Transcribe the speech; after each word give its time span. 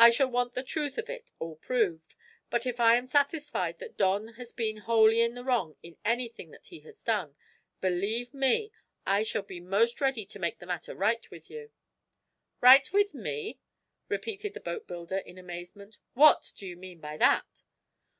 I 0.00 0.10
shall 0.10 0.26
want 0.28 0.54
the 0.54 0.64
truth 0.64 0.98
of 0.98 1.08
it 1.08 1.30
all 1.38 1.54
proved. 1.54 2.16
But, 2.50 2.66
if 2.66 2.80
I 2.80 2.96
am 2.96 3.06
satisfied 3.06 3.78
that 3.78 3.96
Don 3.96 4.34
has 4.34 4.50
been 4.50 4.78
wholly 4.78 5.20
in 5.20 5.34
the 5.36 5.44
wrong 5.44 5.76
in 5.80 5.96
anything 6.04 6.50
that 6.50 6.66
he 6.66 6.80
has 6.80 7.04
done, 7.04 7.36
believe 7.80 8.34
me, 8.34 8.72
I 9.06 9.22
shall 9.22 9.42
be 9.42 9.60
most 9.60 10.00
ready 10.00 10.26
to 10.26 10.40
make 10.40 10.58
the 10.58 10.66
matter 10.66 10.96
right 10.96 11.30
with 11.30 11.50
you." 11.50 11.70
"Right 12.60 12.92
with 12.92 13.14
me?" 13.14 13.60
repeated 14.08 14.54
the 14.54 14.60
boatbuilder, 14.60 15.18
in 15.18 15.38
amazement 15.38 15.98
"What 16.14 16.52
do 16.56 16.66
you 16.66 16.76
mean 16.76 16.98
by 16.98 17.16
that?" 17.18 17.62